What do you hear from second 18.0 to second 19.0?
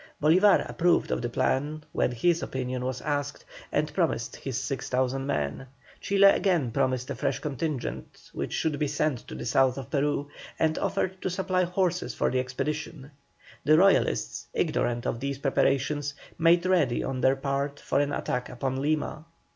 attack upon